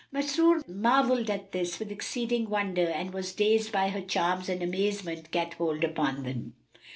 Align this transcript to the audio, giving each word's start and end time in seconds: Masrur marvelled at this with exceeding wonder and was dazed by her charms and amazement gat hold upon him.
Masrur 0.11 0.67
marvelled 0.67 1.29
at 1.29 1.51
this 1.51 1.77
with 1.77 1.91
exceeding 1.91 2.49
wonder 2.49 2.85
and 2.89 3.13
was 3.13 3.33
dazed 3.33 3.71
by 3.71 3.89
her 3.89 4.01
charms 4.01 4.49
and 4.49 4.63
amazement 4.63 5.29
gat 5.29 5.53
hold 5.53 5.83
upon 5.83 6.23
him. 6.25 6.55